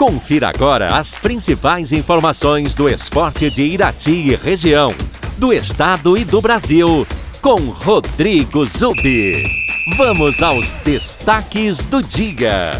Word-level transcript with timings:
Confira 0.00 0.48
agora 0.48 0.96
as 0.96 1.14
principais 1.14 1.92
informações 1.92 2.74
do 2.74 2.88
esporte 2.88 3.50
de 3.50 3.60
Irati 3.60 4.10
e 4.10 4.34
região, 4.34 4.94
do 5.36 5.52
estado 5.52 6.16
e 6.16 6.24
do 6.24 6.40
Brasil, 6.40 7.06
com 7.42 7.68
Rodrigo 7.68 8.64
Zubi. 8.64 9.44
Vamos 9.98 10.42
aos 10.42 10.72
destaques 10.82 11.82
do 11.82 12.00
dia. 12.00 12.70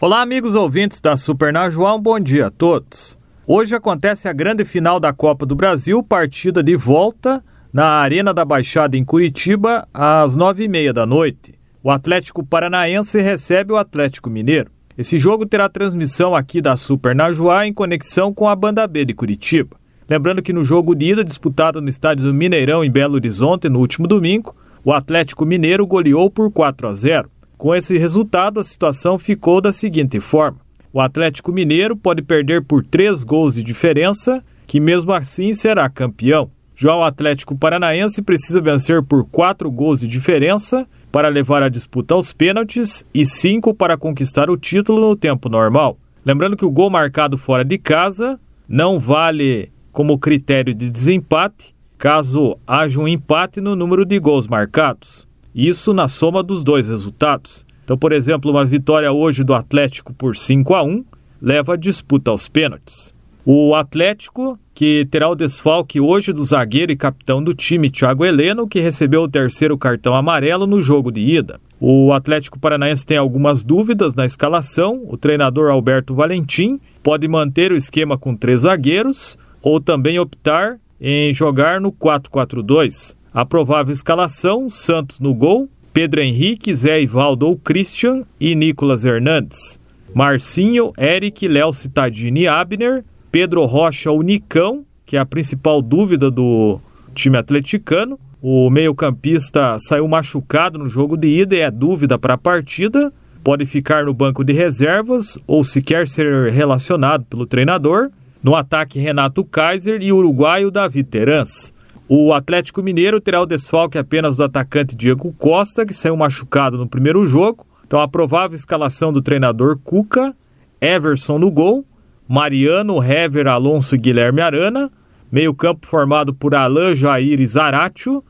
Olá, 0.00 0.22
amigos 0.22 0.54
ouvintes 0.54 1.00
da 1.00 1.16
Super 1.16 1.52
Najuá, 1.52 1.96
um 1.96 2.00
bom 2.00 2.20
dia 2.20 2.46
a 2.46 2.50
todos. 2.52 3.18
Hoje 3.44 3.74
acontece 3.74 4.28
a 4.28 4.32
grande 4.32 4.64
final 4.64 5.00
da 5.00 5.12
Copa 5.12 5.44
do 5.44 5.56
Brasil, 5.56 6.00
partida 6.00 6.62
de 6.62 6.76
volta 6.76 7.42
na 7.72 7.86
Arena 7.86 8.34
da 8.34 8.44
Baixada 8.44 8.98
em 8.98 9.04
Curitiba, 9.04 9.88
às 9.94 10.36
nove 10.36 10.64
e 10.64 10.68
meia 10.68 10.92
da 10.92 11.06
noite. 11.06 11.54
O 11.82 11.90
Atlético 11.90 12.44
Paranaense 12.44 13.20
recebe 13.20 13.72
o 13.72 13.76
Atlético 13.76 14.28
Mineiro. 14.28 14.70
Esse 14.96 15.16
jogo 15.16 15.46
terá 15.46 15.70
transmissão 15.70 16.34
aqui 16.34 16.60
da 16.60 16.76
Super 16.76 17.14
Najuá 17.14 17.66
em 17.66 17.72
conexão 17.72 18.32
com 18.32 18.46
a 18.46 18.54
Banda 18.54 18.86
B 18.86 19.06
de 19.06 19.14
Curitiba. 19.14 19.76
Lembrando 20.06 20.42
que 20.42 20.52
no 20.52 20.62
jogo 20.62 20.94
de 20.94 21.12
ida 21.12 21.24
disputado 21.24 21.80
no 21.80 21.88
estádio 21.88 22.26
do 22.26 22.34
Mineirão 22.34 22.84
em 22.84 22.90
Belo 22.90 23.14
Horizonte 23.14 23.70
no 23.70 23.78
último 23.78 24.06
domingo, 24.06 24.54
o 24.84 24.92
Atlético 24.92 25.46
Mineiro 25.46 25.86
goleou 25.86 26.30
por 26.30 26.52
4 26.52 26.88
a 26.88 26.92
0. 26.92 27.30
Com 27.56 27.74
esse 27.74 27.96
resultado, 27.96 28.60
a 28.60 28.64
situação 28.64 29.18
ficou 29.18 29.62
da 29.62 29.72
seguinte 29.72 30.20
forma: 30.20 30.58
o 30.92 31.00
Atlético 31.00 31.50
Mineiro 31.50 31.96
pode 31.96 32.20
perder 32.20 32.62
por 32.62 32.84
três 32.84 33.24
gols 33.24 33.54
de 33.54 33.64
diferença, 33.64 34.44
que 34.66 34.78
mesmo 34.78 35.12
assim 35.12 35.54
será 35.54 35.88
campeão. 35.88 36.50
Já 36.82 36.96
o 36.96 37.04
Atlético 37.04 37.56
Paranaense 37.56 38.20
precisa 38.20 38.60
vencer 38.60 39.04
por 39.04 39.24
quatro 39.26 39.70
gols 39.70 40.00
de 40.00 40.08
diferença 40.08 40.84
para 41.12 41.28
levar 41.28 41.62
a 41.62 41.68
disputa 41.68 42.12
aos 42.12 42.32
pênaltis 42.32 43.06
e 43.14 43.24
cinco 43.24 43.72
para 43.72 43.96
conquistar 43.96 44.50
o 44.50 44.56
título 44.56 45.00
no 45.00 45.14
tempo 45.14 45.48
normal. 45.48 45.96
Lembrando 46.26 46.56
que 46.56 46.64
o 46.64 46.70
gol 46.72 46.90
marcado 46.90 47.38
fora 47.38 47.64
de 47.64 47.78
casa 47.78 48.36
não 48.68 48.98
vale 48.98 49.70
como 49.92 50.18
critério 50.18 50.74
de 50.74 50.90
desempate 50.90 51.72
caso 51.96 52.58
haja 52.66 52.98
um 52.98 53.06
empate 53.06 53.60
no 53.60 53.76
número 53.76 54.04
de 54.04 54.18
gols 54.18 54.48
marcados. 54.48 55.24
Isso 55.54 55.94
na 55.94 56.08
soma 56.08 56.42
dos 56.42 56.64
dois 56.64 56.88
resultados. 56.88 57.64
Então, 57.84 57.96
por 57.96 58.10
exemplo, 58.10 58.50
uma 58.50 58.64
vitória 58.64 59.12
hoje 59.12 59.44
do 59.44 59.54
Atlético 59.54 60.12
por 60.12 60.34
5 60.36 60.74
a 60.74 60.82
1 60.82 61.04
leva 61.40 61.74
a 61.74 61.76
disputa 61.76 62.32
aos 62.32 62.48
pênaltis. 62.48 63.14
O 63.44 63.74
Atlético, 63.74 64.56
que 64.72 65.04
terá 65.10 65.28
o 65.28 65.34
desfalque 65.34 66.00
hoje 66.00 66.32
do 66.32 66.44
zagueiro 66.44 66.92
e 66.92 66.96
capitão 66.96 67.42
do 67.42 67.52
time, 67.52 67.90
Thiago 67.90 68.24
Heleno, 68.24 68.68
que 68.68 68.78
recebeu 68.78 69.22
o 69.22 69.28
terceiro 69.28 69.76
cartão 69.76 70.14
amarelo 70.14 70.64
no 70.64 70.80
jogo 70.80 71.10
de 71.10 71.20
ida. 71.20 71.60
O 71.80 72.12
Atlético 72.12 72.56
Paranaense 72.56 73.04
tem 73.04 73.16
algumas 73.16 73.64
dúvidas 73.64 74.14
na 74.14 74.24
escalação. 74.24 75.02
O 75.08 75.16
treinador 75.16 75.72
Alberto 75.72 76.14
Valentim 76.14 76.78
pode 77.02 77.26
manter 77.26 77.72
o 77.72 77.76
esquema 77.76 78.16
com 78.16 78.36
três 78.36 78.60
zagueiros 78.60 79.36
ou 79.60 79.80
também 79.80 80.20
optar 80.20 80.78
em 81.00 81.34
jogar 81.34 81.80
no 81.80 81.90
4-4-2. 81.90 83.16
A 83.34 83.44
provável 83.44 83.92
escalação: 83.92 84.68
Santos 84.68 85.18
no 85.18 85.34
gol, 85.34 85.68
Pedro 85.92 86.20
Henrique, 86.20 86.72
Zé 86.72 87.02
Ivaldo 87.02 87.48
ou 87.48 87.56
Christian 87.56 88.22
e 88.38 88.54
Nicolas 88.54 89.04
Hernandes. 89.04 89.80
Marcinho, 90.14 90.92
Eric, 90.96 91.48
Léo 91.48 91.72
Citadini 91.72 92.42
e 92.42 92.48
Abner, 92.48 93.02
Pedro 93.32 93.64
Rocha 93.64 94.10
ou 94.10 94.22
Nicão, 94.22 94.84
que 95.06 95.16
é 95.16 95.18
a 95.18 95.24
principal 95.24 95.80
dúvida 95.80 96.30
do 96.30 96.78
time 97.14 97.38
atleticano. 97.38 98.18
O 98.42 98.68
meio-campista 98.68 99.78
saiu 99.78 100.06
machucado 100.06 100.78
no 100.78 100.86
jogo 100.86 101.16
de 101.16 101.28
ida 101.28 101.56
e 101.56 101.60
é 101.60 101.70
dúvida 101.70 102.18
para 102.18 102.34
a 102.34 102.38
partida. 102.38 103.10
Pode 103.42 103.64
ficar 103.64 104.04
no 104.04 104.12
banco 104.12 104.44
de 104.44 104.52
reservas 104.52 105.38
ou 105.46 105.64
sequer 105.64 106.06
ser 106.06 106.52
relacionado 106.52 107.24
pelo 107.24 107.46
treinador. 107.46 108.10
No 108.42 108.54
ataque, 108.54 108.98
Renato 108.98 109.42
Kaiser 109.44 110.02
e 110.02 110.12
o 110.12 110.16
uruguaio 110.16 110.70
Davi 110.70 111.02
Terans. 111.02 111.72
O 112.06 112.34
Atlético 112.34 112.82
Mineiro 112.82 113.18
terá 113.18 113.40
o 113.40 113.46
desfalque 113.46 113.96
apenas 113.96 114.36
do 114.36 114.44
atacante 114.44 114.94
Diego 114.94 115.32
Costa, 115.38 115.86
que 115.86 115.94
saiu 115.94 116.16
machucado 116.16 116.76
no 116.76 116.86
primeiro 116.86 117.24
jogo. 117.24 117.66
Então, 117.86 117.98
a 117.98 118.06
provável 118.06 118.54
escalação 118.54 119.10
do 119.10 119.22
treinador 119.22 119.78
Cuca, 119.82 120.34
Everson 120.80 121.38
no 121.38 121.50
gol, 121.50 121.86
Mariano, 122.28 123.02
Hever, 123.02 123.46
Alonso 123.46 123.94
e 123.94 123.98
Guilherme 123.98 124.40
Arana. 124.40 124.90
Meio-campo 125.30 125.86
formado 125.86 126.34
por 126.34 126.54
Alain, 126.54 126.94
Jair 126.94 127.40
e 127.40 127.46
Zaratio. 127.46 128.22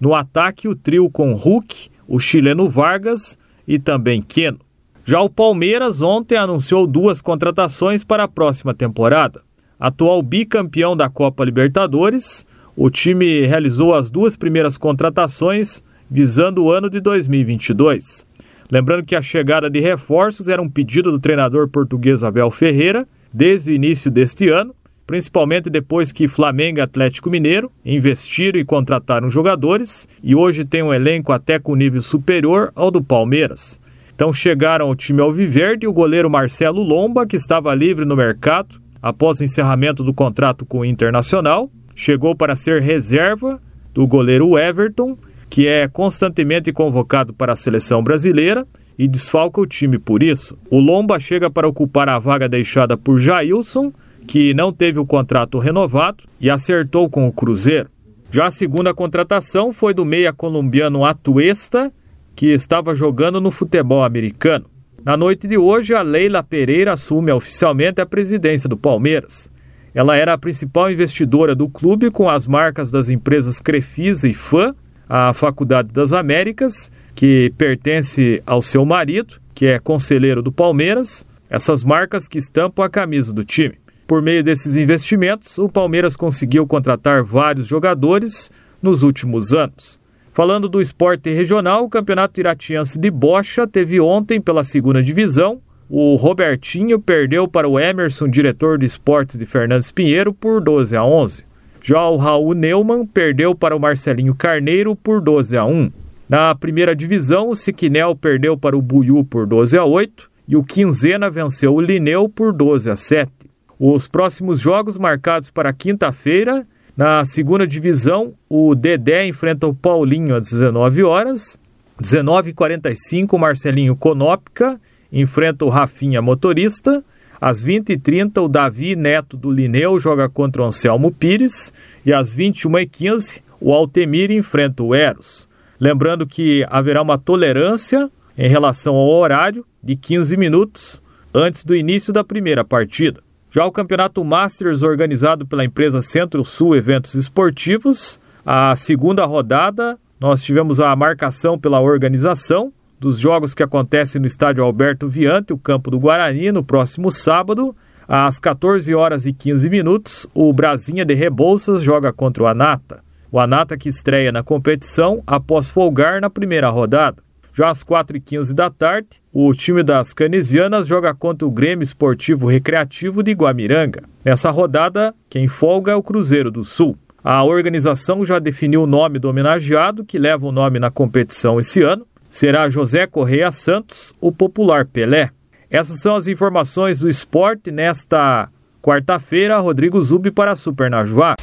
No 0.00 0.14
ataque, 0.14 0.68
o 0.68 0.74
trio 0.74 1.10
com 1.10 1.34
Hulk, 1.34 1.90
o 2.06 2.18
chileno 2.18 2.68
Vargas 2.68 3.38
e 3.66 3.78
também 3.78 4.22
Keno. 4.22 4.58
Já 5.04 5.20
o 5.20 5.30
Palmeiras 5.30 6.02
ontem 6.02 6.36
anunciou 6.36 6.86
duas 6.86 7.20
contratações 7.20 8.04
para 8.04 8.24
a 8.24 8.28
próxima 8.28 8.74
temporada. 8.74 9.42
Atual 9.78 10.22
bicampeão 10.22 10.96
da 10.96 11.08
Copa 11.08 11.44
Libertadores, 11.44 12.46
o 12.76 12.90
time 12.90 13.46
realizou 13.46 13.94
as 13.94 14.10
duas 14.10 14.36
primeiras 14.36 14.76
contratações 14.76 15.82
visando 16.10 16.64
o 16.64 16.70
ano 16.72 16.90
de 16.90 17.00
2022. 17.00 18.26
Lembrando 18.70 19.04
que 19.04 19.16
a 19.16 19.22
chegada 19.22 19.68
de 19.68 19.80
reforços 19.80 20.48
era 20.48 20.60
um 20.60 20.68
pedido 20.68 21.10
do 21.10 21.18
treinador 21.18 21.68
português 21.68 22.22
Abel 22.22 22.50
Ferreira 22.50 23.08
desde 23.32 23.72
o 23.72 23.74
início 23.74 24.10
deste 24.10 24.48
ano, 24.48 24.74
principalmente 25.06 25.68
depois 25.68 26.12
que 26.12 26.28
Flamengo 26.28 26.78
e 26.78 26.82
Atlético 26.82 27.30
Mineiro 27.30 27.70
investiram 27.84 28.60
e 28.60 28.64
contrataram 28.64 29.30
jogadores 29.30 30.08
e 30.22 30.34
hoje 30.34 30.64
tem 30.64 30.82
um 30.82 30.94
elenco 30.94 31.32
até 31.32 31.58
com 31.58 31.74
nível 31.74 32.00
superior 32.00 32.70
ao 32.74 32.90
do 32.90 33.02
Palmeiras. 33.02 33.80
Então 34.14 34.32
chegaram 34.32 34.86
ao 34.86 34.94
time 34.94 35.20
Alviverde 35.20 35.86
o 35.86 35.92
goleiro 35.92 36.30
Marcelo 36.30 36.82
Lomba, 36.82 37.26
que 37.26 37.36
estava 37.36 37.74
livre 37.74 38.04
no 38.04 38.14
mercado 38.14 38.80
após 39.02 39.40
o 39.40 39.44
encerramento 39.44 40.04
do 40.04 40.12
contrato 40.12 40.66
com 40.66 40.80
o 40.80 40.84
Internacional, 40.84 41.70
chegou 41.94 42.34
para 42.34 42.54
ser 42.54 42.82
reserva 42.82 43.60
do 43.92 44.06
goleiro 44.06 44.58
Everton, 44.58 45.16
que 45.48 45.66
é 45.66 45.88
constantemente 45.88 46.72
convocado 46.72 47.32
para 47.32 47.52
a 47.52 47.56
seleção 47.56 48.02
brasileira 48.02 48.66
e 49.00 49.08
desfalca 49.08 49.58
o 49.58 49.66
time 49.66 49.98
por 49.98 50.22
isso. 50.22 50.58
O 50.70 50.78
Lomba 50.78 51.18
chega 51.18 51.50
para 51.50 51.66
ocupar 51.66 52.06
a 52.06 52.18
vaga 52.18 52.46
deixada 52.46 52.98
por 52.98 53.18
Jailson, 53.18 53.90
que 54.26 54.52
não 54.52 54.74
teve 54.74 54.98
o 54.98 55.06
contrato 55.06 55.58
renovado 55.58 56.24
e 56.38 56.50
acertou 56.50 57.08
com 57.08 57.26
o 57.26 57.32
Cruzeiro. 57.32 57.88
Já 58.30 58.48
a 58.48 58.50
segunda 58.50 58.92
contratação 58.92 59.72
foi 59.72 59.94
do 59.94 60.04
meia 60.04 60.34
colombiano 60.34 61.02
Atuesta, 61.02 61.90
que 62.36 62.48
estava 62.52 62.94
jogando 62.94 63.40
no 63.40 63.50
futebol 63.50 64.04
americano. 64.04 64.66
Na 65.02 65.16
noite 65.16 65.48
de 65.48 65.56
hoje, 65.56 65.94
a 65.94 66.02
Leila 66.02 66.42
Pereira 66.42 66.92
assume 66.92 67.32
oficialmente 67.32 68.02
a 68.02 68.06
presidência 68.06 68.68
do 68.68 68.76
Palmeiras. 68.76 69.50
Ela 69.94 70.14
era 70.14 70.34
a 70.34 70.38
principal 70.38 70.92
investidora 70.92 71.54
do 71.54 71.70
clube 71.70 72.10
com 72.10 72.28
as 72.28 72.46
marcas 72.46 72.90
das 72.90 73.08
empresas 73.08 73.62
Crefisa 73.62 74.28
e 74.28 74.34
Fã, 74.34 74.74
a 75.12 75.34
Faculdade 75.34 75.92
das 75.92 76.12
Américas 76.12 76.88
que 77.16 77.52
pertence 77.58 78.40
ao 78.46 78.62
seu 78.62 78.84
marido, 78.86 79.34
que 79.52 79.66
é 79.66 79.80
conselheiro 79.80 80.40
do 80.40 80.52
Palmeiras, 80.52 81.26
essas 81.50 81.82
marcas 81.82 82.28
que 82.28 82.38
estampam 82.38 82.84
a 82.84 82.88
camisa 82.88 83.34
do 83.34 83.42
time. 83.42 83.74
Por 84.06 84.22
meio 84.22 84.44
desses 84.44 84.76
investimentos, 84.76 85.58
o 85.58 85.68
Palmeiras 85.68 86.16
conseguiu 86.16 86.64
contratar 86.64 87.24
vários 87.24 87.66
jogadores 87.66 88.52
nos 88.80 89.02
últimos 89.02 89.52
anos. 89.52 89.98
Falando 90.32 90.68
do 90.68 90.80
esporte 90.80 91.34
regional, 91.34 91.84
o 91.84 91.90
Campeonato 91.90 92.38
Iratiense 92.38 92.96
de 92.96 93.10
Bocha 93.10 93.66
teve 93.66 94.00
ontem 94.00 94.40
pela 94.40 94.62
segunda 94.62 95.02
divisão. 95.02 95.60
O 95.88 96.14
Robertinho 96.14 97.00
perdeu 97.00 97.48
para 97.48 97.68
o 97.68 97.80
Emerson, 97.80 98.28
diretor 98.28 98.78
de 98.78 98.86
esportes 98.86 99.36
de 99.36 99.44
Fernandes 99.44 99.90
Pinheiro, 99.90 100.32
por 100.32 100.60
12 100.60 100.96
a 100.96 101.04
11. 101.04 101.49
Já 101.82 102.08
o 102.08 102.16
Raul 102.16 102.54
Neumann 102.54 103.06
perdeu 103.06 103.54
para 103.54 103.74
o 103.74 103.80
Marcelinho 103.80 104.34
Carneiro 104.34 104.94
por 104.94 105.20
12 105.20 105.56
a 105.56 105.64
1. 105.64 105.90
Na 106.28 106.54
primeira 106.54 106.94
divisão, 106.94 107.50
o 107.50 107.56
Siquinel 107.56 108.14
perdeu 108.14 108.56
para 108.56 108.76
o 108.76 108.82
Buiú 108.82 109.24
por 109.24 109.46
12 109.46 109.76
a 109.76 109.84
8 109.84 110.30
e 110.46 110.56
o 110.56 110.62
Quinzena 110.62 111.30
venceu 111.30 111.74
o 111.74 111.80
Lineu 111.80 112.28
por 112.28 112.52
12 112.52 112.90
a 112.90 112.96
7. 112.96 113.30
Os 113.78 114.06
próximos 114.06 114.60
jogos 114.60 114.98
marcados 114.98 115.50
para 115.50 115.72
quinta-feira, 115.72 116.66
na 116.96 117.24
segunda 117.24 117.66
divisão, 117.66 118.34
o 118.48 118.74
Dedé 118.74 119.26
enfrenta 119.26 119.66
o 119.66 119.74
Paulinho 119.74 120.36
às 120.36 120.50
19 120.50 121.02
horas. 121.02 121.58
19h45, 122.02 123.38
Marcelinho 123.38 123.96
Conópica 123.96 124.78
enfrenta 125.12 125.64
o 125.64 125.68
Rafinha 125.68 126.20
Motorista. 126.20 127.02
Às 127.40 127.64
20h30, 127.64 128.42
o 128.42 128.48
Davi 128.48 128.94
Neto 128.94 129.36
do 129.36 129.50
Lineu 129.50 129.98
joga 129.98 130.28
contra 130.28 130.62
o 130.62 130.64
Anselmo 130.66 131.10
Pires. 131.10 131.72
E 132.04 132.12
às 132.12 132.36
21h15, 132.36 133.40
o 133.60 133.72
Altemir 133.72 134.30
enfrenta 134.30 134.82
o 134.82 134.94
Eros. 134.94 135.48
Lembrando 135.78 136.26
que 136.26 136.66
haverá 136.68 137.00
uma 137.00 137.16
tolerância 137.16 138.10
em 138.36 138.48
relação 138.48 138.94
ao 138.94 139.08
horário 139.08 139.64
de 139.82 139.96
15 139.96 140.36
minutos 140.36 141.02
antes 141.32 141.64
do 141.64 141.74
início 141.74 142.12
da 142.12 142.22
primeira 142.22 142.64
partida. 142.64 143.22
Já 143.50 143.64
o 143.64 143.72
Campeonato 143.72 144.22
Masters, 144.22 144.82
organizado 144.82 145.46
pela 145.46 145.64
empresa 145.64 146.00
Centro-Sul 146.02 146.76
Eventos 146.76 147.14
Esportivos, 147.14 148.20
a 148.44 148.76
segunda 148.76 149.24
rodada 149.24 149.98
nós 150.20 150.42
tivemos 150.42 150.80
a 150.80 150.94
marcação 150.94 151.58
pela 151.58 151.80
organização 151.80 152.72
dos 153.00 153.18
jogos 153.18 153.54
que 153.54 153.62
acontecem 153.62 154.20
no 154.20 154.26
estádio 154.26 154.62
Alberto 154.62 155.08
Viante, 155.08 155.54
o 155.54 155.58
campo 155.58 155.90
do 155.90 155.98
Guarani, 155.98 156.52
no 156.52 156.62
próximo 156.62 157.10
sábado, 157.10 157.74
às 158.06 158.38
14 158.38 158.94
horas 158.94 159.24
e 159.24 159.32
15 159.32 159.70
minutos, 159.70 160.26
o 160.34 160.52
Brasinha 160.52 161.04
de 161.04 161.14
Rebouças 161.14 161.82
joga 161.82 162.12
contra 162.12 162.42
o 162.42 162.46
Anata. 162.46 163.02
O 163.32 163.40
Anata 163.40 163.76
que 163.78 163.88
estreia 163.88 164.30
na 164.30 164.42
competição 164.42 165.22
após 165.26 165.70
folgar 165.70 166.20
na 166.20 166.28
primeira 166.28 166.68
rodada. 166.68 167.22
Já 167.54 167.70
às 167.70 167.82
4h15 167.82 168.52
da 168.52 168.68
tarde, 168.68 169.08
o 169.32 169.52
time 169.54 169.82
das 169.82 170.12
Canesianas 170.12 170.86
joga 170.86 171.14
contra 171.14 171.46
o 171.46 171.50
Grêmio 171.50 171.82
Esportivo 171.82 172.48
Recreativo 172.48 173.22
de 173.22 173.32
Guamiranga. 173.32 174.02
Nessa 174.24 174.50
rodada, 174.50 175.14
quem 175.28 175.48
folga 175.48 175.92
é 175.92 175.94
o 175.94 176.02
Cruzeiro 176.02 176.50
do 176.50 176.64
Sul. 176.64 176.98
A 177.22 177.44
organização 177.44 178.24
já 178.24 178.38
definiu 178.38 178.82
o 178.82 178.86
nome 178.86 179.18
do 179.18 179.28
homenageado, 179.28 180.04
que 180.04 180.18
leva 180.18 180.46
o 180.46 180.52
nome 180.52 180.78
na 180.78 180.90
competição 180.90 181.60
esse 181.60 181.82
ano. 181.82 182.06
Será 182.30 182.68
José 182.68 183.08
Correia 183.08 183.50
Santos, 183.50 184.14
o 184.20 184.30
popular 184.30 184.86
Pelé. 184.86 185.30
Essas 185.68 186.00
são 186.00 186.14
as 186.14 186.28
informações 186.28 187.00
do 187.00 187.08
esporte 187.08 187.72
nesta 187.72 188.48
quarta-feira. 188.80 189.58
Rodrigo 189.58 190.00
Zubi 190.00 190.30
para 190.30 190.52
a 190.52 190.56
Super 190.56 190.88
Najuá. 190.88 191.34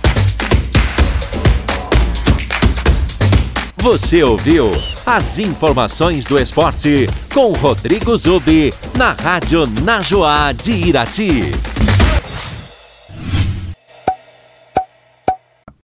Você 3.75 4.24
ouviu 4.24 4.72
as 5.06 5.39
informações 5.39 6.25
do 6.25 6.39
esporte 6.39 7.07
com 7.34 7.51
Rodrigo 7.51 8.18
Zubi 8.18 8.72
na 8.98 9.12
Rádio 9.12 9.63
Najuá 9.84 10.54
de 10.54 10.72
Irati. 10.72 11.76